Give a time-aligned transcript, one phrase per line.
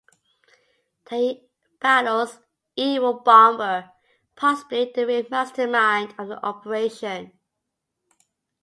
[1.11, 1.47] There he
[1.79, 2.39] battles
[2.75, 3.91] Evil Bomber,
[4.35, 7.37] possibly the real mastermind of the operation.